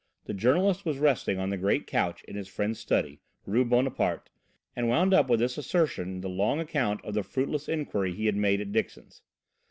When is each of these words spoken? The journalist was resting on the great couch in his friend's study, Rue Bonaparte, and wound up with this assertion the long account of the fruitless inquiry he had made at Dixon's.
The 0.25 0.33
journalist 0.33 0.83
was 0.83 0.97
resting 0.97 1.37
on 1.37 1.51
the 1.51 1.57
great 1.57 1.85
couch 1.85 2.23
in 2.23 2.35
his 2.35 2.47
friend's 2.47 2.79
study, 2.79 3.19
Rue 3.45 3.63
Bonaparte, 3.63 4.31
and 4.75 4.89
wound 4.89 5.13
up 5.13 5.29
with 5.29 5.39
this 5.39 5.59
assertion 5.59 6.21
the 6.21 6.27
long 6.27 6.59
account 6.59 7.05
of 7.05 7.13
the 7.13 7.21
fruitless 7.21 7.69
inquiry 7.69 8.11
he 8.15 8.25
had 8.25 8.35
made 8.35 8.61
at 8.61 8.71
Dixon's. 8.71 9.21